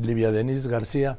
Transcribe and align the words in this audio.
Livia 0.00 0.32
Denis 0.32 0.66
García 0.66 1.18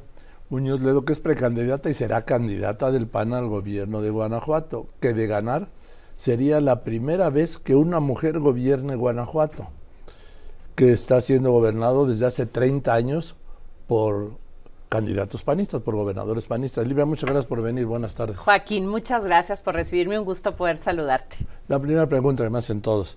Muñoz 0.50 0.80
Ledo, 0.80 1.04
que 1.04 1.12
es 1.12 1.20
precandidata 1.20 1.90
y 1.90 1.94
será 1.94 2.24
candidata 2.24 2.90
del 2.90 3.06
PAN 3.06 3.34
al 3.34 3.46
gobierno 3.46 4.02
de 4.02 4.10
Guanajuato, 4.10 4.88
que 5.00 5.14
de 5.14 5.28
ganar 5.28 5.68
sería 6.16 6.60
la 6.60 6.82
primera 6.82 7.30
vez 7.30 7.56
que 7.56 7.76
una 7.76 8.00
mujer 8.00 8.40
gobierne 8.40 8.96
Guanajuato, 8.96 9.68
que 10.74 10.92
está 10.92 11.20
siendo 11.20 11.52
gobernado 11.52 12.04
desde 12.04 12.26
hace 12.26 12.46
30 12.46 12.92
años 12.92 13.36
por 13.86 14.32
candidatos 14.88 15.44
panistas, 15.44 15.82
por 15.82 15.94
gobernadores 15.94 16.46
panistas. 16.46 16.84
Livia, 16.84 17.06
muchas 17.06 17.30
gracias 17.30 17.46
por 17.46 17.62
venir. 17.62 17.86
Buenas 17.86 18.16
tardes. 18.16 18.36
Joaquín, 18.38 18.88
muchas 18.88 19.24
gracias 19.24 19.62
por 19.62 19.74
recibirme. 19.74 20.18
Un 20.18 20.24
gusto 20.24 20.56
poder 20.56 20.78
saludarte. 20.78 21.36
La 21.68 21.78
primera 21.78 22.08
pregunta 22.08 22.50
me 22.50 22.58
hacen 22.58 22.82
todos. 22.82 23.16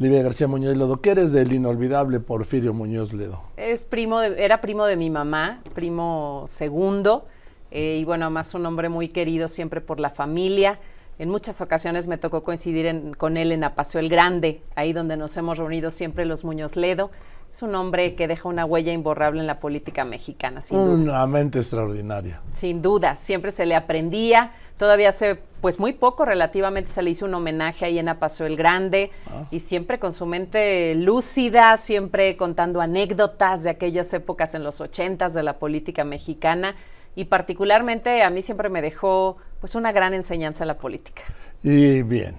Livia 0.00 0.22
García 0.22 0.46
Muñoz 0.46 0.76
Ledo, 0.76 1.00
¿qué 1.00 1.10
eres 1.10 1.32
del 1.32 1.52
inolvidable 1.52 2.20
Porfirio 2.20 2.72
Muñoz 2.72 3.12
Ledo? 3.12 3.42
Es 3.56 3.84
primo 3.84 4.20
era 4.22 4.60
primo 4.60 4.86
de 4.86 4.94
mi 4.94 5.10
mamá, 5.10 5.60
primo 5.74 6.44
segundo, 6.46 7.26
eh, 7.72 7.98
y 8.00 8.04
bueno, 8.04 8.26
además 8.26 8.54
un 8.54 8.64
hombre 8.64 8.88
muy 8.90 9.08
querido 9.08 9.48
siempre 9.48 9.80
por 9.80 9.98
la 9.98 10.10
familia. 10.10 10.78
En 11.18 11.30
muchas 11.30 11.60
ocasiones 11.60 12.06
me 12.06 12.16
tocó 12.16 12.44
coincidir 12.44 13.16
con 13.16 13.36
él 13.36 13.50
en 13.50 13.64
Apaseo 13.64 14.00
el 14.00 14.08
Grande, 14.08 14.62
ahí 14.76 14.92
donde 14.92 15.16
nos 15.16 15.36
hemos 15.36 15.58
reunido 15.58 15.90
siempre 15.90 16.24
los 16.26 16.44
Muñoz 16.44 16.76
Ledo. 16.76 17.10
Es 17.52 17.60
un 17.62 17.74
hombre 17.74 18.14
que 18.14 18.28
deja 18.28 18.48
una 18.48 18.64
huella 18.64 18.92
imborrable 18.92 19.40
en 19.40 19.48
la 19.48 19.58
política 19.58 20.04
mexicana, 20.04 20.62
sin 20.62 20.78
duda. 20.78 20.94
Una 20.94 21.26
mente 21.26 21.58
extraordinaria. 21.58 22.40
Sin 22.54 22.82
duda, 22.82 23.16
siempre 23.16 23.50
se 23.50 23.66
le 23.66 23.74
aprendía. 23.74 24.52
Todavía 24.78 25.08
hace 25.10 25.40
pues 25.60 25.80
muy 25.80 25.92
poco 25.92 26.24
relativamente 26.24 26.90
se 26.90 27.02
le 27.02 27.10
hizo 27.10 27.24
un 27.24 27.34
homenaje 27.34 27.84
ahí 27.84 27.98
en 27.98 28.08
Apaseo 28.08 28.46
el 28.46 28.56
Grande 28.56 29.10
ah. 29.26 29.46
y 29.50 29.60
siempre 29.60 29.98
con 29.98 30.12
su 30.12 30.24
mente 30.24 30.94
lúcida, 30.94 31.76
siempre 31.76 32.36
contando 32.36 32.80
anécdotas 32.80 33.64
de 33.64 33.70
aquellas 33.70 34.14
épocas 34.14 34.54
en 34.54 34.62
los 34.62 34.80
ochentas 34.80 35.34
de 35.34 35.42
la 35.42 35.58
política 35.58 36.04
mexicana 36.04 36.76
y 37.16 37.24
particularmente 37.24 38.22
a 38.22 38.30
mí 38.30 38.40
siempre 38.40 38.68
me 38.68 38.80
dejó 38.80 39.36
pues 39.60 39.74
una 39.74 39.90
gran 39.90 40.14
enseñanza 40.14 40.62
en 40.62 40.68
la 40.68 40.78
política. 40.78 41.22
Y 41.64 42.02
bien, 42.02 42.36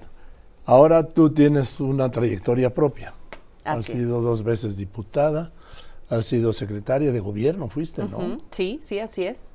ahora 0.66 1.03
tú 1.03 1.33
tienes 1.33 1.81
una 1.81 2.09
trayectoria 2.09 2.73
propia. 2.73 3.14
has 3.66 3.86
sido 3.86 4.21
dos 4.21 4.44
veces 4.44 4.77
diputada, 4.77 5.52
has 6.09 6.25
sido 6.25 6.53
secretaria 6.53 7.11
de 7.11 7.19
gobierno, 7.19 7.67
fuiste, 7.67 8.05
¿no? 8.05 8.39
Sí, 8.52 8.80
sí, 8.81 8.99
así 8.99 9.25
es. 9.25 9.53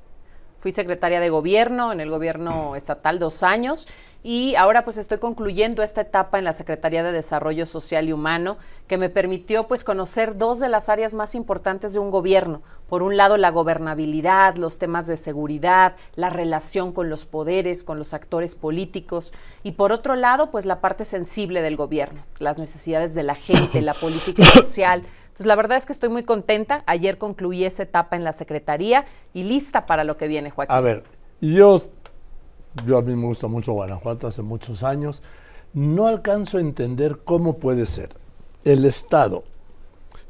Fui 0.65 0.73
secretaria 0.73 1.21
de 1.21 1.29
gobierno 1.29 1.93
en 1.93 2.01
el 2.01 2.09
gobierno 2.09 2.75
estatal 2.75 3.19
dos 3.19 3.43
años 3.43 3.87
y 4.23 4.55
ahora 4.55 4.83
pues 4.83 4.97
estoy 4.97 5.19
concluyendo 5.19 5.83
esta 5.83 6.01
etapa 6.01 6.39
en 6.39 6.45
la 6.45 6.55
Secretaría 6.55 7.03
de 7.03 7.13
Desarrollo 7.13 7.67
Social 7.67 8.09
y 8.09 8.15
Humano 8.15 8.57
que 8.87 8.97
me 8.97 9.11
permitió 9.11 9.69
pues 9.69 9.85
conocer 9.85 10.39
dos 10.39 10.61
de 10.61 10.71
las 10.71 10.89
áreas 10.89 11.13
más 11.13 11.35
importantes 11.35 11.93
de 11.93 11.99
un 11.99 12.11
gobierno. 12.11 12.63
Por 12.89 13.03
un 13.03 13.19
lado 13.19 13.37
la 13.37 13.51
gobernabilidad, 13.51 14.57
los 14.57 14.79
temas 14.79 15.07
de 15.07 15.19
seguridad, 15.19 15.97
la 16.15 16.31
relación 16.31 16.93
con 16.93 17.11
los 17.11 17.27
poderes, 17.27 17.85
con 17.85 17.99
los 17.99 18.15
actores 18.15 18.55
políticos 18.55 19.35
y 19.63 19.73
por 19.73 19.93
otro 19.93 20.17
lado 20.17 20.51
pues 20.51 20.65
la 20.65 20.81
parte 20.81 21.05
sensible 21.05 21.61
del 21.61 21.77
gobierno, 21.77 22.23
las 22.39 22.57
necesidades 22.57 23.13
de 23.13 23.23
la 23.23 23.35
gente, 23.35 23.83
la 23.83 23.93
política 23.93 24.45
social 24.55 25.03
entonces, 25.35 25.47
la 25.47 25.57
verdad 25.57 25.77
es 25.77 25.85
que 25.85 25.93
estoy 25.93 26.11
muy 26.11 26.23
contenta. 26.23 26.85
Ayer 26.87 27.19
concluí 27.19 27.65
esa 27.65 27.83
etapa 27.83 28.15
en 28.15 28.23
la 28.23 28.33
Secretaría 28.33 29.05
y 29.33 29.43
lista 29.43 29.85
para 29.85 30.05
lo 30.05 30.17
que 30.17 30.29
viene, 30.29 30.51
Joaquín. 30.51 30.73
A 30.73 30.81
ver, 30.81 31.03
yo, 31.41 31.83
yo 32.87 32.99
a 32.99 33.03
mí 33.03 33.17
me 33.17 33.27
gusta 33.27 33.49
mucho 33.49 33.73
Guanajuato 33.73 34.29
hace 34.29 34.43
muchos 34.43 34.85
años. 34.85 35.25
No 35.73 36.07
alcanzo 36.07 36.59
a 36.59 36.61
entender 36.61 37.19
cómo 37.25 37.59
puede 37.59 37.87
ser 37.87 38.11
el 38.65 38.85
Estado 38.85 39.43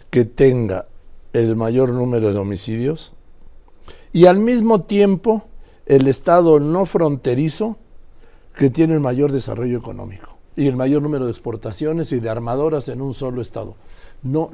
que 0.09 0.25
tenga 0.25 0.87
el 1.35 1.55
mayor 1.55 1.91
número 1.91 2.33
de 2.33 2.39
homicidios 2.39 3.13
y 4.11 4.25
al 4.25 4.39
mismo 4.39 4.85
tiempo 4.85 5.43
el 5.85 6.09
Estado 6.09 6.61
no 6.61 6.87
fronterizo 6.87 7.77
que 8.57 8.71
tiene 8.71 8.95
el 8.95 9.01
mayor 9.01 9.33
desarrollo 9.33 9.77
económico 9.77 10.39
y 10.57 10.67
el 10.67 10.77
mayor 10.77 11.03
número 11.03 11.27
de 11.27 11.31
exportaciones 11.31 12.11
y 12.13 12.21
de 12.21 12.31
armadoras 12.31 12.89
en 12.89 13.03
un 13.03 13.13
solo 13.13 13.43
Estado. 13.43 13.77
No, 14.23 14.51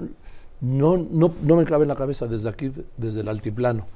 no, 0.60 0.96
no, 0.96 1.32
no 1.42 1.56
me 1.56 1.64
cabe 1.64 1.82
en 1.82 1.88
la 1.88 1.96
cabeza 1.96 2.26
desde 2.26 2.48
aquí, 2.48 2.72
desde 2.96 3.20
el 3.20 3.28
altiplano. 3.28 3.86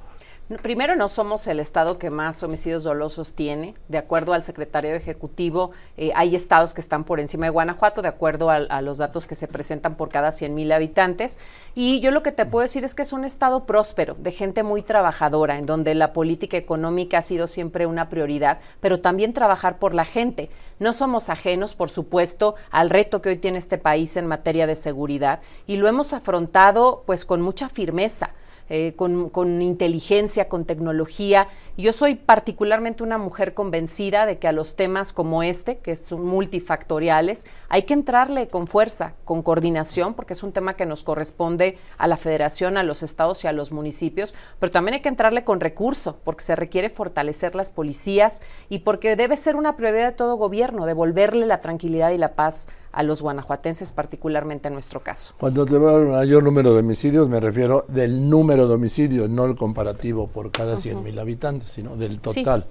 Primero, 0.61 0.95
no 0.95 1.07
somos 1.07 1.47
el 1.47 1.59
estado 1.59 1.97
que 1.97 2.11
más 2.11 2.43
homicidios 2.43 2.83
dolosos 2.83 3.33
tiene. 3.33 3.73
De 3.87 3.97
acuerdo 3.97 4.31
al 4.33 4.43
secretario 4.43 4.93
ejecutivo, 4.93 5.71
eh, 5.97 6.11
hay 6.13 6.35
estados 6.35 6.75
que 6.75 6.81
están 6.81 7.03
por 7.03 7.19
encima 7.19 7.47
de 7.47 7.49
Guanajuato, 7.49 8.03
de 8.03 8.09
acuerdo 8.09 8.51
a, 8.51 8.81
los 8.83 8.99
datos 8.99 9.25
que 9.25 9.35
se 9.35 9.47
presentan 9.47 9.95
por 9.95 10.09
cada 10.09 10.31
100 10.31 10.53
mil 10.53 10.71
habitantes. 10.71 11.39
Y 11.73 11.99
yo 11.99 12.11
lo 12.11 12.21
que 12.21 12.31
te 12.31 12.45
puedo 12.45 12.61
decir 12.61 12.83
es 12.83 12.93
que 12.93 13.01
es 13.01 13.11
un 13.11 13.25
estado 13.25 13.65
próspero, 13.65 14.13
de 14.19 14.31
gente 14.31 14.61
muy 14.61 14.83
trabajadora, 14.83 15.57
en 15.57 15.65
donde 15.65 15.95
la 15.95 16.13
política 16.13 16.57
económica 16.57 17.17
ha 17.17 17.23
sido 17.23 17.47
siempre 17.47 17.87
una 17.87 18.07
prioridad, 18.09 18.59
pero 18.81 18.99
también 18.99 19.33
trabajar 19.33 19.79
por 19.79 19.95
la 19.95 20.05
gente. 20.05 20.51
No 20.77 20.93
somos 20.93 21.31
ajenos, 21.31 21.73
por 21.73 21.89
supuesto, 21.89 22.53
al 22.69 22.91
reto 22.91 23.19
que 23.19 23.29
hoy 23.29 23.37
tiene 23.37 23.57
este 23.57 23.79
país 23.79 24.15
en 24.15 24.27
materia 24.27 24.67
de 24.67 24.75
seguridad 24.75 25.39
y 25.65 25.77
lo 25.77 25.87
hemos 25.87 26.13
afrontado 26.13 27.01
pues 27.07 27.25
con 27.25 27.41
mucha 27.41 27.67
firmeza. 27.67 28.29
Eh, 28.67 28.93
con, 28.95 29.61
inteligencia, 29.61 30.49
con 30.49 30.65
tecnología. 30.65 31.47
Yo 31.77 31.93
soy 31.93 32.15
particularmente 32.15 33.03
una 33.03 33.19
mujer 33.19 33.53
convencida 33.53 34.25
de 34.25 34.39
que 34.39 34.47
a 34.47 34.51
los 34.51 34.75
temas 34.75 35.13
como 35.13 35.43
este, 35.43 35.77
que 35.77 35.95
son 35.95 36.25
multifactoriales, 36.25 37.45
hay 37.69 37.83
que 37.83 37.93
entrarle 37.93 38.47
con 38.47 38.65
fuerza, 38.65 39.13
con 39.23 39.43
coordinación, 39.43 40.15
porque 40.15 40.33
es 40.33 40.41
un 40.41 40.51
tema 40.51 40.75
que 40.75 40.87
nos 40.87 41.03
corresponde 41.03 41.77
a 41.99 42.07
la 42.07 42.17
federación, 42.17 42.77
a 42.77 42.83
los 42.83 43.03
estados 43.03 43.43
y 43.43 43.47
a 43.47 43.51
los 43.51 43.71
municipios, 43.71 44.33
pero 44.59 44.71
también 44.71 44.95
hay 44.95 45.01
que 45.01 45.09
entrarle 45.09 45.43
con 45.43 45.59
recurso, 45.59 46.17
porque 46.23 46.43
se 46.43 46.55
requiere 46.55 46.89
fortalecer 46.89 47.53
las 47.53 47.69
policías 47.69 48.41
y 48.67 48.79
porque 48.79 49.15
debe 49.15 49.37
ser 49.37 49.57
una 49.57 49.77
prioridad 49.77 50.07
de 50.07 50.17
todo 50.17 50.37
gobierno, 50.37 50.87
devolverle 50.87 51.45
la 51.45 51.61
tranquilidad 51.61 52.09
y 52.09 52.17
la 52.17 52.33
paz 52.33 52.67
a 52.95 53.03
los 53.03 53.21
guanajuatenses, 53.21 53.91
particularmente 53.91 54.69
en 54.69 54.73
nuestro 54.73 55.01
caso. 55.01 55.35
Cuando 55.37 55.65
te 55.65 55.77
veo 55.77 55.99
el 55.99 56.07
mayor 56.07 56.43
número 56.43 56.73
de 56.73 56.79
homicidios, 56.79 57.27
me 57.27 57.41
refiero 57.41 57.83
del 57.89 58.29
número 58.29 58.54
de 58.67 58.73
homicidios, 58.73 59.29
no 59.29 59.45
el 59.45 59.55
comparativo 59.55 60.27
por 60.27 60.51
cada 60.51 60.77
100 60.77 61.03
mil 61.03 61.19
habitantes, 61.19 61.71
sino 61.71 61.95
del 61.95 62.19
total. 62.19 62.65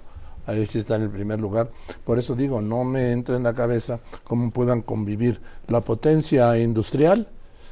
Ahí 0.47 0.65
sí 0.65 0.79
está 0.79 0.95
en 0.95 1.03
el 1.03 1.09
primer 1.09 1.39
lugar. 1.39 1.69
Por 2.03 2.19
eso 2.19 2.35
digo, 2.35 2.61
no 2.61 2.83
me 2.83 3.11
entra 3.11 3.35
en 3.35 3.43
la 3.43 3.53
cabeza 3.53 3.99
cómo 4.23 4.51
puedan 4.51 4.81
convivir 4.81 5.41
la 5.67 5.81
potencia 5.81 6.57
industrial 6.59 7.27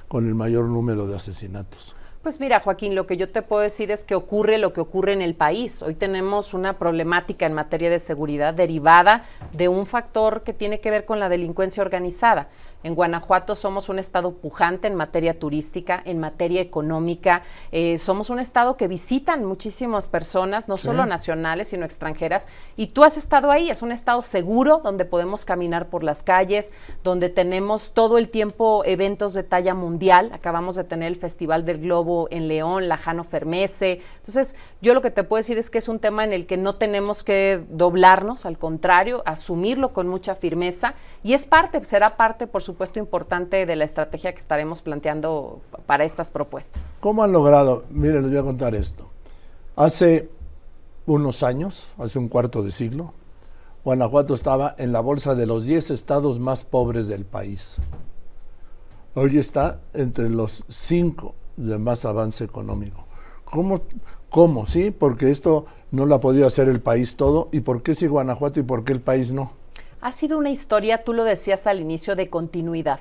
con 0.08 0.28
el 0.28 0.36
mayor 0.36 0.66
número 0.66 1.08
de 1.08 1.16
asesinatos. 1.16 1.96
Pues 2.24 2.40
mira, 2.40 2.62
Joaquín, 2.62 2.96
lo 2.96 3.06
que 3.06 3.18
yo 3.18 3.30
te 3.30 3.42
puedo 3.42 3.62
decir 3.62 3.92
es 3.92 4.06
que 4.06 4.16
ocurre 4.16 4.58
lo 4.58 4.72
que 4.72 4.80
ocurre 4.80 5.12
en 5.12 5.22
el 5.22 5.36
país. 5.36 5.82
Hoy 5.82 5.94
tenemos 5.94 6.54
una 6.54 6.80
problemática 6.80 7.46
en 7.46 7.52
materia 7.52 7.90
de 7.90 8.00
seguridad 8.00 8.54
derivada 8.54 9.26
de 9.52 9.68
un 9.68 9.86
factor 9.86 10.44
que 10.44 10.54
tiene 10.54 10.80
que 10.80 10.90
ver 10.90 11.04
con 11.04 11.20
la 11.20 11.28
delincuencia 11.28 11.84
organizada. 11.84 12.48
En 12.84 12.96
Guanajuato 12.96 13.56
somos 13.56 13.88
un 13.88 13.98
estado 13.98 14.34
pujante 14.34 14.88
en 14.88 14.96
materia 14.96 15.40
turística, 15.40 16.02
en 16.06 16.20
materia 16.20 16.62
económica. 16.62 17.42
Eh, 17.72 17.98
somos 17.98 18.30
un 18.30 18.40
estado 18.40 18.76
que 18.76 18.90
visitan 18.90 19.46
muchísimas 19.46 20.10
personas, 20.10 20.68
no 20.68 20.78
solo 20.78 21.06
nacionales, 21.06 21.70
sino 21.70 21.86
extranjeras. 21.86 22.48
Y 22.76 22.88
tú 22.88 23.06
has 23.06 23.16
estado 23.16 23.52
ahí, 23.52 23.70
es 23.70 23.82
un 23.82 23.94
estado 23.94 24.22
seguro 24.22 24.82
donde 24.84 25.06
podemos 25.06 25.46
caminar 25.46 25.88
por 25.88 26.04
las 26.04 26.24
calles, 26.24 26.74
donde 27.04 27.30
tenemos 27.30 27.92
todo 27.94 28.18
el 28.18 28.30
tiempo 28.30 28.84
eventos 28.86 29.34
de 29.34 29.44
talla 29.44 29.74
mundial. 29.74 30.32
Acabamos 30.34 30.76
de 30.76 30.84
tener 30.84 31.08
el 31.08 31.16
Festival 31.16 31.64
del 31.64 31.80
Globo 31.80 32.28
en 32.32 32.50
León, 32.50 32.90
la 32.90 32.98
Jano 32.98 33.24
Fermese. 33.24 34.02
Entonces, 34.18 34.56
yo 34.82 34.94
lo 34.94 35.02
que 35.02 35.12
te 35.12 35.24
puedo 35.24 35.40
decir 35.40 35.58
es 35.58 35.70
que 35.70 35.78
es 35.78 35.88
un 35.88 36.00
tema 36.00 36.26
en 36.26 36.34
el 36.34 36.46
que 36.48 36.58
no 36.58 36.76
tenemos 36.76 37.24
que 37.24 37.64
doblarnos, 37.70 38.46
al 38.46 38.58
contrario, 38.58 39.24
asumirlo 39.26 39.94
con 39.94 40.10
mucha 40.10 40.36
firmeza. 40.36 40.96
Y 41.24 41.34
es 41.34 41.46
parte, 41.46 41.84
será 41.86 42.18
parte, 42.18 42.46
por 42.46 42.62
supuesto, 42.62 42.73
supuesto 42.74 42.98
importante 42.98 43.68
de 43.68 43.76
la 43.76 43.84
estrategia 43.84 44.32
que 44.34 44.40
estaremos 44.40 44.82
planteando 44.82 45.62
para 45.86 46.06
estas 46.06 46.32
propuestas. 46.32 46.98
¿Cómo 47.02 47.22
han 47.22 47.32
logrado? 47.32 47.84
Mire, 47.92 48.20
les 48.20 48.32
voy 48.32 48.40
a 48.40 48.42
contar 48.42 48.74
esto. 48.74 49.12
Hace 49.76 50.28
unos 51.06 51.44
años, 51.44 51.90
hace 52.00 52.18
un 52.18 52.30
cuarto 52.30 52.64
de 52.64 52.72
siglo, 52.72 53.14
Guanajuato 53.86 54.34
estaba 54.34 54.74
en 54.80 54.92
la 54.92 55.02
bolsa 55.02 55.36
de 55.36 55.46
los 55.46 55.66
10 55.66 55.92
estados 55.92 56.40
más 56.40 56.64
pobres 56.64 57.08
del 57.08 57.26
país. 57.26 57.78
Hoy 59.14 59.38
está 59.38 59.80
entre 59.94 60.32
los 60.32 60.66
5 60.68 61.36
de 61.58 61.78
más 61.78 62.06
avance 62.06 62.44
económico. 62.44 63.06
¿Cómo? 63.46 63.82
¿Cómo? 64.32 64.66
Sí, 64.66 64.90
porque 64.90 65.30
esto 65.30 65.68
no 65.92 66.08
lo 66.08 66.16
ha 66.16 66.20
podido 66.20 66.48
hacer 66.48 66.70
el 66.70 66.82
país 66.82 67.18
todo. 67.18 67.50
¿Y 67.52 67.60
por 67.60 67.84
qué 67.84 67.94
sí 67.94 68.08
Guanajuato 68.08 68.60
y 68.60 68.64
por 68.64 68.84
qué 68.84 68.94
el 68.94 69.02
país 69.02 69.32
no? 69.32 69.52
Ha 70.04 70.12
sido 70.12 70.38
una 70.38 70.50
historia, 70.50 71.06
tú 71.06 71.14
lo 71.14 71.24
decías 71.24 71.66
al 71.66 71.80
inicio, 71.80 72.18
de 72.18 72.30
continuidad. 72.30 73.00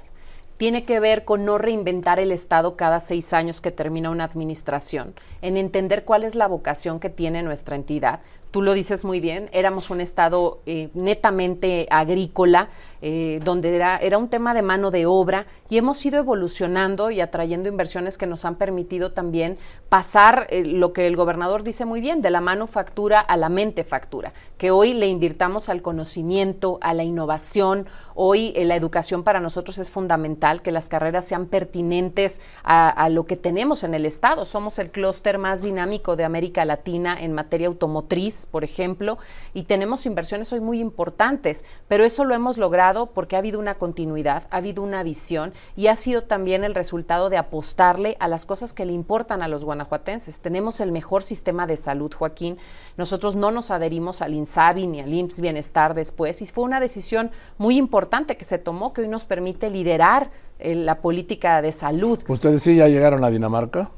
Tiene 0.56 0.84
que 0.84 1.00
ver 1.00 1.25
con 1.25 1.44
no 1.44 1.58
reinventar 1.58 2.20
el 2.20 2.31
Estado 2.31 2.76
cada 2.76 3.00
seis 3.00 3.32
años 3.32 3.60
que 3.60 3.72
termina 3.72 4.08
una 4.08 4.22
administración, 4.22 5.12
en 5.40 5.56
entender 5.56 6.04
cuál 6.04 6.22
es 6.22 6.37
la 6.37 6.46
vocación 6.46 7.00
que 7.00 7.10
tiene 7.10 7.43
nuestra 7.43 7.75
entidad, 7.75 8.20
tú 8.52 8.60
lo 8.62 8.75
dices 8.75 9.04
muy 9.04 9.19
bien, 9.19 9.49
éramos 9.52 9.88
un 9.90 10.00
estado 10.00 10.60
eh, 10.66 10.90
netamente 10.94 11.88
agrícola, 11.90 12.69
eh, 13.00 13.40
donde 13.43 13.75
era, 13.75 14.19
un 14.19 14.28
tema 14.28 14.54
de 14.54 14.62
mano 14.62 14.93
de 14.93 15.06
obra 15.06 15.46
y 15.69 15.78
hemos 15.78 16.04
ido 16.06 16.19
evolucionando 16.19 17.10
y 17.10 17.20
atrayendo 17.20 17.69
inversiones 17.69 18.16
que 18.16 18.26
nos 18.26 18.44
han 18.44 18.56
permitido 18.56 19.12
también 19.12 19.58
pasar 19.88 20.46
eh, 20.50 20.64
lo 20.64 20.93
que 20.93 21.06
el 21.06 21.16
gobernador 21.16 21.64
dice 21.64 21.87
muy 21.87 22.00
bien, 22.00 22.20
de 22.20 22.31
la 22.31 22.43
manufactura 22.43 23.20
a 23.20 23.37
la 23.38 23.49
mente 23.49 23.84
factura, 23.84 24.34
que 24.58 24.70
hoy 24.70 24.93
le 24.93 25.08
invirtamos 25.08 25.70
al 25.70 25.81
conocimiento, 25.81 26.78
a 26.82 26.93
la 26.93 27.05
innovación, 27.05 27.87
hoy 28.14 28.52
la 28.52 28.76
educación 28.76 29.25
para 29.25 29.40
nosotros 29.40 29.78
es 29.78 29.90
fundamental, 29.90 30.60
que 30.60 30.72
las 30.72 30.90
carreras 30.90 31.26
sean 31.26 31.46
pertinentes 31.46 32.43
a, 32.62 32.90
a 32.90 33.08
lo 33.08 33.25
que 33.25 33.38
tenemos 33.38 33.82
en 33.82 33.94
el 33.94 34.05
estado, 34.05 34.44
somos 34.44 34.78
el 34.78 34.90
clúster 34.90 35.38
más 35.38 35.62
dinámico 35.62 36.16
de 36.16 36.25
América 36.25 36.66
Latina 36.66 37.16
en 37.19 37.32
materia 37.32 37.69
automotriz, 37.69 38.41
por 38.46 38.64
ejemplo, 38.64 39.18
y 39.54 39.64
tenemos 39.64 40.06
inversiones 40.06 40.52
hoy 40.52 40.60
muy 40.60 40.80
importantes, 40.80 41.64
pero 41.88 42.04
eso 42.04 42.24
lo 42.24 42.34
hemos 42.34 42.58
logrado 42.58 43.06
porque 43.06 43.36
ha 43.36 43.40
habido 43.40 43.58
una 43.58 43.74
continuidad, 43.74 44.44
ha 44.50 44.58
habido 44.58 44.82
una 44.82 45.02
visión 45.02 45.52
y 45.76 45.86
ha 45.86 45.96
sido 45.96 46.24
también 46.24 46.64
el 46.64 46.74
resultado 46.74 47.30
de 47.30 47.36
apostarle 47.36 48.16
a 48.20 48.28
las 48.28 48.44
cosas 48.46 48.72
que 48.72 48.84
le 48.84 48.92
importan 48.92 49.42
a 49.42 49.48
los 49.48 49.64
guanajuatenses. 49.64 50.40
Tenemos 50.40 50.80
el 50.80 50.92
mejor 50.92 51.22
sistema 51.22 51.66
de 51.66 51.76
salud, 51.76 52.12
Joaquín. 52.12 52.58
Nosotros 52.96 53.36
no 53.36 53.50
nos 53.50 53.70
adherimos 53.70 54.22
al 54.22 54.34
INSABI 54.34 54.86
ni 54.86 55.00
al 55.00 55.12
IMSS 55.12 55.40
Bienestar 55.40 55.94
después 55.94 56.42
y 56.42 56.46
fue 56.46 56.64
una 56.64 56.80
decisión 56.80 57.30
muy 57.58 57.76
importante 57.76 58.36
que 58.36 58.44
se 58.44 58.58
tomó 58.58 58.92
que 58.92 59.02
hoy 59.02 59.08
nos 59.08 59.24
permite 59.24 59.70
liderar 59.70 60.30
eh, 60.58 60.74
la 60.74 61.00
política 61.00 61.62
de 61.62 61.72
salud. 61.72 62.20
¿Ustedes 62.28 62.62
sí 62.62 62.76
ya 62.76 62.88
llegaron 62.88 63.24
a 63.24 63.30
Dinamarca? 63.30 63.90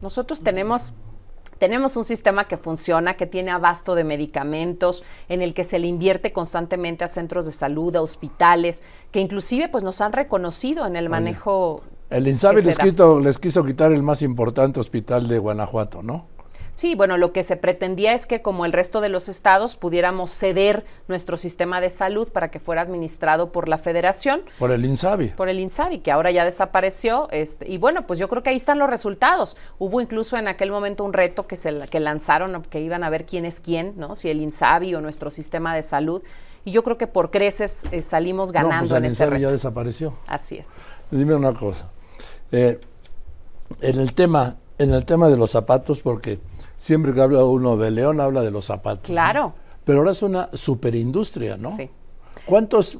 Nosotros 0.00 0.40
tenemos 0.40 0.92
tenemos 1.62 1.96
un 1.96 2.02
sistema 2.02 2.48
que 2.48 2.56
funciona, 2.56 3.14
que 3.14 3.24
tiene 3.24 3.52
abasto 3.52 3.94
de 3.94 4.02
medicamentos, 4.02 5.04
en 5.28 5.42
el 5.42 5.54
que 5.54 5.62
se 5.62 5.78
le 5.78 5.86
invierte 5.86 6.32
constantemente 6.32 7.04
a 7.04 7.06
centros 7.06 7.46
de 7.46 7.52
salud, 7.52 7.94
a 7.94 8.02
hospitales, 8.02 8.82
que 9.12 9.20
inclusive 9.20 9.68
pues 9.68 9.84
nos 9.84 10.00
han 10.00 10.12
reconocido 10.12 10.84
en 10.86 10.96
el 10.96 11.08
manejo. 11.08 11.80
El 12.10 12.26
INSABI 12.26 12.62
les 12.62 12.76
quiso, 12.76 13.20
les 13.20 13.38
quiso 13.38 13.64
quitar 13.64 13.92
el 13.92 14.02
más 14.02 14.22
importante 14.22 14.80
hospital 14.80 15.28
de 15.28 15.38
Guanajuato, 15.38 16.02
¿no? 16.02 16.26
Sí, 16.74 16.94
bueno, 16.94 17.18
lo 17.18 17.32
que 17.32 17.42
se 17.42 17.56
pretendía 17.56 18.14
es 18.14 18.26
que 18.26 18.40
como 18.40 18.64
el 18.64 18.72
resto 18.72 19.02
de 19.02 19.10
los 19.10 19.28
estados 19.28 19.76
pudiéramos 19.76 20.30
ceder 20.30 20.84
nuestro 21.06 21.36
sistema 21.36 21.82
de 21.82 21.90
salud 21.90 22.28
para 22.28 22.50
que 22.50 22.60
fuera 22.60 22.80
administrado 22.80 23.52
por 23.52 23.68
la 23.68 23.76
federación. 23.76 24.42
Por 24.58 24.70
el 24.70 24.84
INSABI. 24.84 25.28
Por 25.28 25.50
el 25.50 25.60
INSABI, 25.60 25.98
que 25.98 26.10
ahora 26.10 26.30
ya 26.30 26.46
desapareció. 26.46 27.28
Este, 27.30 27.70
y 27.70 27.76
bueno, 27.76 28.06
pues 28.06 28.18
yo 28.18 28.28
creo 28.28 28.42
que 28.42 28.50
ahí 28.50 28.56
están 28.56 28.78
los 28.78 28.88
resultados. 28.88 29.56
Hubo 29.78 30.00
incluso 30.00 30.38
en 30.38 30.48
aquel 30.48 30.70
momento 30.70 31.04
un 31.04 31.12
reto 31.12 31.46
que, 31.46 31.58
se, 31.58 31.78
que 31.90 32.00
lanzaron, 32.00 32.62
que 32.62 32.80
iban 32.80 33.04
a 33.04 33.10
ver 33.10 33.26
quién 33.26 33.44
es 33.44 33.60
quién, 33.60 33.92
¿no? 33.96 34.16
Si 34.16 34.30
el 34.30 34.40
INSABI 34.40 34.94
o 34.94 35.02
nuestro 35.02 35.30
sistema 35.30 35.74
de 35.74 35.82
salud. 35.82 36.22
Y 36.64 36.70
yo 36.70 36.82
creo 36.82 36.96
que 36.96 37.06
por 37.06 37.30
creces 37.30 37.82
eh, 37.90 38.00
salimos 38.00 38.50
ganando 38.50 38.74
no, 38.74 38.88
pues 38.88 38.90
en 38.92 38.96
el 38.96 39.12
ese 39.12 39.24
INSABI 39.24 39.30
reto. 39.30 39.42
ya 39.42 39.52
desapareció. 39.52 40.14
Así 40.26 40.56
es. 40.58 40.68
Dime 41.10 41.34
una 41.34 41.52
cosa. 41.52 41.90
Eh, 42.50 42.80
en 43.82 44.00
el 44.00 44.14
tema, 44.14 44.56
en 44.78 44.94
el 44.94 45.04
tema 45.04 45.28
de 45.28 45.36
los 45.36 45.50
zapatos, 45.50 46.00
porque 46.00 46.38
siempre 46.82 47.12
que 47.14 47.20
habla 47.20 47.44
uno 47.44 47.76
de 47.76 47.92
León 47.92 48.20
habla 48.20 48.42
de 48.42 48.50
los 48.50 48.64
zapatos. 48.64 49.08
¿no? 49.08 49.14
Claro. 49.14 49.54
Pero 49.84 49.98
ahora 50.00 50.10
es 50.10 50.22
una 50.24 50.48
superindustria, 50.52 51.56
¿no? 51.56 51.76
Sí. 51.76 51.88
¿Cuántos 52.44 52.98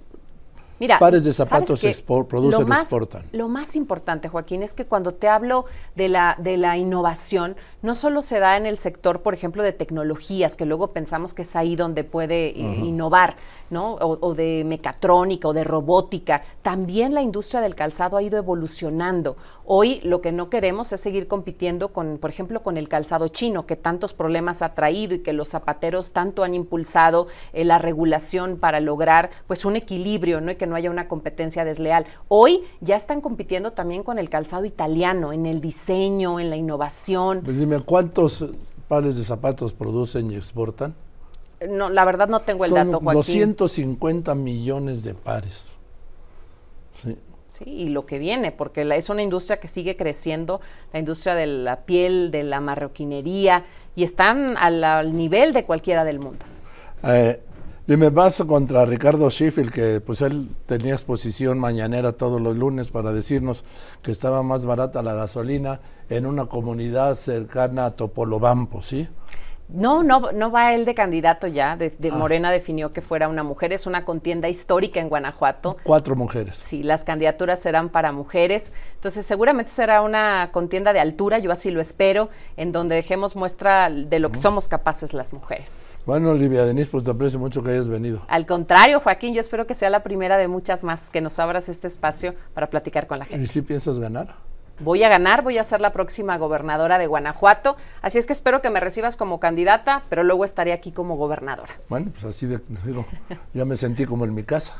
Mira, 0.78 0.98
pares 0.98 1.24
de 1.24 1.32
¿sabes 1.32 1.48
zapatos 1.48 1.84
expor- 1.84 2.26
producen 2.26 2.70
o 2.70 2.74
exportan? 2.74 3.24
Lo 3.32 3.48
más 3.48 3.76
importante, 3.76 4.28
Joaquín, 4.28 4.62
es 4.64 4.74
que 4.74 4.84
cuando 4.86 5.14
te 5.14 5.28
hablo 5.28 5.64
de 5.94 6.08
la, 6.08 6.36
de 6.38 6.56
la 6.56 6.76
innovación, 6.76 7.54
no 7.82 7.94
solo 7.94 8.20
se 8.20 8.40
da 8.40 8.56
en 8.56 8.66
el 8.66 8.78
sector, 8.78 9.20
por 9.22 9.32
ejemplo, 9.34 9.62
de 9.62 9.72
tecnologías, 9.72 10.56
que 10.56 10.66
luego 10.66 10.92
pensamos 10.92 11.34
que 11.34 11.42
es 11.42 11.54
ahí 11.54 11.76
donde 11.76 12.02
puede 12.04 12.50
innovar, 12.50 13.36
¿no? 13.70 13.94
O, 13.94 14.18
o 14.28 14.34
de 14.34 14.64
mecatrónica 14.66 15.46
o 15.48 15.52
de 15.52 15.62
robótica. 15.64 16.42
También 16.62 17.14
la 17.14 17.22
industria 17.22 17.60
del 17.60 17.74
calzado 17.76 18.16
ha 18.16 18.22
ido 18.22 18.36
evolucionando. 18.38 19.36
Hoy 19.64 20.00
lo 20.02 20.20
que 20.20 20.32
no 20.32 20.50
queremos 20.50 20.92
es 20.92 21.00
seguir 21.00 21.28
compitiendo 21.28 21.92
con, 21.92 22.18
por 22.18 22.30
ejemplo, 22.30 22.62
con 22.62 22.76
el 22.76 22.88
calzado 22.88 23.28
chino, 23.28 23.66
que 23.66 23.76
tantos 23.76 24.12
problemas 24.12 24.62
ha 24.62 24.74
traído 24.74 25.14
y 25.14 25.20
que 25.20 25.32
los 25.32 25.48
zapateros 25.48 26.12
tanto 26.12 26.42
han 26.42 26.54
impulsado 26.54 27.28
eh, 27.52 27.64
la 27.64 27.78
regulación 27.78 28.56
para 28.56 28.80
lograr 28.80 29.30
pues 29.46 29.64
un 29.64 29.76
equilibrio, 29.76 30.40
¿no? 30.40 30.50
Y 30.50 30.56
que 30.56 30.66
no 30.66 30.74
haya 30.74 30.90
una 30.90 31.06
competencia 31.08 31.64
desleal. 31.64 32.06
Hoy 32.28 32.64
ya 32.80 32.96
están 32.96 33.20
compitiendo 33.20 33.72
también 33.72 34.02
con 34.02 34.18
el 34.18 34.28
calzado 34.28 34.64
italiano, 34.64 35.32
en 35.32 35.46
el 35.46 35.60
diseño, 35.60 36.40
en 36.40 36.50
la 36.50 36.56
innovación. 36.56 37.42
Pues 37.44 37.56
dime, 37.56 37.80
¿cuántos 37.80 38.44
pares 38.88 39.16
de 39.16 39.24
zapatos 39.24 39.72
producen 39.72 40.30
y 40.30 40.36
exportan? 40.36 40.94
No, 41.68 41.88
la 41.88 42.04
verdad 42.04 42.28
no 42.28 42.40
tengo 42.40 42.64
el 42.64 42.70
Son 42.70 42.90
dato, 42.90 43.00
Joaquín. 43.00 43.54
250 43.54 44.34
millones 44.34 45.04
de 45.04 45.14
pares. 45.14 45.68
Sí. 47.02 47.16
Sí, 47.52 47.64
y 47.66 47.88
lo 47.90 48.06
que 48.06 48.18
viene, 48.18 48.50
porque 48.50 48.82
la- 48.82 48.96
es 48.96 49.10
una 49.10 49.22
industria 49.22 49.60
que 49.60 49.68
sigue 49.68 49.94
creciendo, 49.94 50.62
la 50.90 51.00
industria 51.00 51.34
de 51.34 51.46
la 51.46 51.84
piel, 51.84 52.30
de 52.30 52.44
la 52.44 52.62
marroquinería, 52.62 53.64
y 53.94 54.04
están 54.04 54.56
al, 54.56 55.14
nivel 55.14 55.52
de 55.52 55.66
cualquiera 55.66 56.02
del 56.02 56.18
mundo. 56.18 56.46
Eh, 57.02 57.42
dime, 57.86 58.08
vas 58.08 58.42
contra 58.48 58.86
Ricardo 58.86 59.28
Sheffield, 59.28 59.70
que 59.70 60.00
pues 60.00 60.22
él 60.22 60.48
tenía 60.64 60.94
exposición 60.94 61.58
mañanera 61.58 62.12
todos 62.12 62.40
los 62.40 62.56
lunes 62.56 62.88
para 62.88 63.12
decirnos 63.12 63.66
que 64.00 64.12
estaba 64.12 64.42
más 64.42 64.64
barata 64.64 65.02
la 65.02 65.12
gasolina 65.12 65.80
en 66.08 66.24
una 66.24 66.46
comunidad 66.46 67.16
cercana 67.16 67.84
a 67.84 67.90
Topolobampo, 67.90 68.80
¿sí? 68.80 69.06
No, 69.72 70.02
no, 70.02 70.32
no 70.32 70.50
va 70.50 70.74
él 70.74 70.84
de 70.84 70.94
candidato 70.94 71.46
ya. 71.46 71.76
De, 71.76 71.90
de 71.90 72.10
Ah. 72.10 72.14
Morena 72.14 72.50
definió 72.50 72.90
que 72.92 73.00
fuera 73.00 73.28
una 73.28 73.42
mujer. 73.42 73.72
Es 73.72 73.86
una 73.86 74.04
contienda 74.04 74.48
histórica 74.48 75.00
en 75.00 75.08
Guanajuato. 75.08 75.76
Cuatro 75.82 76.14
mujeres. 76.14 76.56
Sí, 76.58 76.82
las 76.82 77.04
candidaturas 77.04 77.60
serán 77.60 77.88
para 77.88 78.12
mujeres. 78.12 78.72
Entonces, 78.94 79.24
seguramente 79.26 79.70
será 79.72 80.02
una 80.02 80.50
contienda 80.52 80.92
de 80.92 81.00
altura, 81.00 81.38
yo 81.38 81.50
así 81.50 81.70
lo 81.70 81.80
espero, 81.80 82.28
en 82.56 82.72
donde 82.72 82.94
dejemos 82.96 83.34
muestra 83.34 83.88
de 83.90 84.18
lo 84.18 84.30
que 84.30 84.38
somos 84.38 84.68
capaces 84.68 85.14
las 85.14 85.32
mujeres. 85.32 85.96
Bueno, 86.04 86.30
Olivia 86.30 86.64
Denise, 86.64 86.90
pues 86.90 87.04
te 87.04 87.10
aprecio 87.10 87.38
mucho 87.38 87.62
que 87.62 87.70
hayas 87.70 87.88
venido. 87.88 88.22
Al 88.28 88.44
contrario, 88.44 89.00
Joaquín, 89.00 89.34
yo 89.34 89.40
espero 89.40 89.66
que 89.66 89.74
sea 89.74 89.88
la 89.88 90.02
primera 90.02 90.36
de 90.36 90.48
muchas 90.48 90.82
más, 90.84 91.10
que 91.10 91.20
nos 91.20 91.38
abras 91.38 91.68
este 91.68 91.86
espacio 91.86 92.34
para 92.54 92.68
platicar 92.68 93.06
con 93.06 93.18
la 93.20 93.24
gente. 93.24 93.44
¿Y 93.44 93.46
si 93.46 93.62
piensas 93.62 93.98
ganar? 93.98 94.34
Voy 94.82 95.02
a 95.04 95.08
ganar, 95.08 95.42
voy 95.42 95.58
a 95.58 95.64
ser 95.64 95.80
la 95.80 95.92
próxima 95.92 96.36
gobernadora 96.38 96.98
de 96.98 97.06
Guanajuato, 97.06 97.76
así 98.00 98.18
es 98.18 98.26
que 98.26 98.32
espero 98.32 98.60
que 98.60 98.70
me 98.70 98.80
recibas 98.80 99.16
como 99.16 99.38
candidata, 99.40 100.02
pero 100.08 100.24
luego 100.24 100.44
estaré 100.44 100.72
aquí 100.72 100.92
como 100.92 101.16
gobernadora. 101.16 101.72
Bueno, 101.88 102.10
pues 102.12 102.24
así 102.24 102.46
de, 102.46 102.60
digo, 102.84 103.06
ya 103.54 103.64
me 103.64 103.76
sentí 103.76 104.04
como 104.06 104.24
en 104.24 104.34
mi 104.34 104.42
casa. 104.42 104.74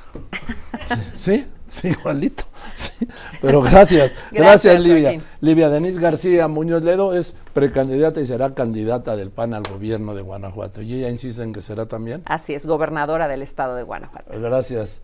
Sí, 1.15 1.47
sí, 1.71 1.89
igualito. 1.89 2.45
sí. 2.75 3.07
Pero 3.41 3.63
gracias, 3.63 4.13
gracias, 4.33 4.73
Gracias, 4.73 4.85
Livia. 4.85 5.03
Joaquín. 5.11 5.23
Livia 5.41 5.69
Denise 5.69 6.01
García 6.01 6.49
Muñoz 6.49 6.83
Ledo 6.83 7.15
es 7.15 7.35
precandidata 7.53 8.21
y 8.21 8.27
será 8.27 8.55
candidata 8.55 9.17
del 9.17 9.31
PAN 9.31 9.55
al 9.55 9.63
gobierno 9.63 10.15
de 10.15 10.23
Guanajuato. 10.23 10.82
Y 10.82 10.94
ella 10.94 11.09
insiste 11.11 11.43
en 11.43 11.53
que 11.53 11.63
será 11.63 11.87
también. 11.87 12.23
Así 12.27 12.55
es, 12.55 12.67
gobernadora 12.67 13.29
del 13.29 13.43
estado 13.43 13.75
de 13.77 13.82
Guanajuato. 13.82 14.39
Gracias. 14.41 15.01